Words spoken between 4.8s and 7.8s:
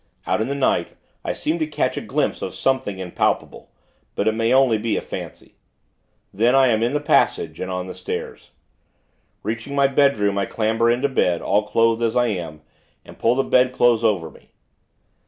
a fancy. Then, I am in the passage, and